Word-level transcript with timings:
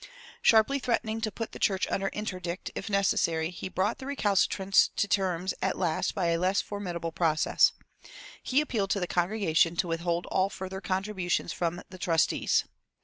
Sharply 0.41 0.79
threatening 0.79 1.21
to 1.21 1.31
put 1.31 1.51
the 1.51 1.59
church 1.59 1.85
under 1.91 2.09
interdict, 2.11 2.71
if 2.73 2.89
necessary, 2.89 3.51
he 3.51 3.69
brought 3.69 3.99
the 3.99 4.07
recalcitrants 4.07 4.89
to 4.95 5.07
terms 5.07 5.53
at 5.61 5.77
last 5.77 6.15
by 6.15 6.29
a 6.29 6.39
less 6.39 6.59
formidable 6.59 7.11
process. 7.11 7.71
He 8.41 8.61
appealed 8.61 8.89
to 8.89 8.99
the 8.99 9.05
congregation 9.05 9.75
to 9.75 9.87
withhold 9.87 10.25
all 10.31 10.49
further 10.49 10.81
contributions 10.81 11.53
from 11.53 11.83
the 11.91 11.99
trustees. 11.99 12.63